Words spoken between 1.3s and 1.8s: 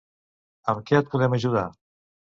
ajudar?